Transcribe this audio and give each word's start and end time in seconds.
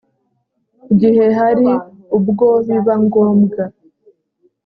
gihe 0.99 1.25
hari 1.39 1.67
ubwo 2.17 2.47
biba 2.67 2.93
ngombwa 3.03 3.63